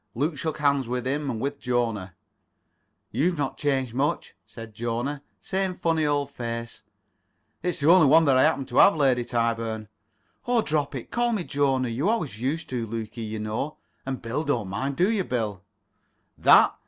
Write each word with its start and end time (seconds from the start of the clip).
Luke 0.15 0.35
shook 0.35 0.57
hands 0.57 0.87
with 0.87 1.05
him 1.05 1.29
and 1.29 1.39
with 1.39 1.59
Jona. 1.59 2.15
"You've 3.11 3.37
not 3.37 3.59
changed 3.59 3.93
much," 3.93 4.33
said 4.47 4.73
Jona. 4.73 5.21
"Same 5.39 5.75
funny 5.75 6.07
old 6.07 6.31
face." 6.31 6.81
"It 7.61 7.69
is 7.69 7.81
the 7.81 7.91
only 7.91 8.07
one 8.07 8.25
that 8.25 8.35
I 8.35 8.41
happen 8.41 8.65
to 8.65 8.77
have, 8.77 8.95
Lady 8.95 9.23
Tyburn." 9.23 9.89
"Oh, 10.47 10.63
drop 10.63 10.95
it. 10.95 11.11
Call 11.11 11.33
me 11.33 11.43
Jona. 11.43 11.87
You 11.89 12.09
always 12.09 12.41
used 12.41 12.67
to, 12.69 12.87
[Pg 12.87 12.91
21]Lukie, 12.91 13.29
you 13.29 13.39
know. 13.41 13.77
And 14.03 14.23
Bill 14.23 14.43
don't 14.43 14.69
mind; 14.69 14.95
do 14.95 15.11
you, 15.11 15.23
Bill?" 15.23 15.61
"That? 16.35 16.75